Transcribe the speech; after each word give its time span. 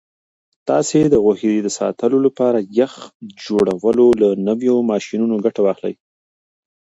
تاسو 0.69 0.99
د 1.13 1.15
غوښې 1.23 1.51
د 1.61 1.67
ساتلو 1.79 2.17
لپاره 2.27 2.57
د 2.61 2.67
یخ 2.79 2.93
جوړولو 3.43 4.05
له 4.21 4.29
نویو 4.47 4.75
ماشینونو 4.91 5.35
ګټه 5.45 5.61
واخلئ. 5.63 5.95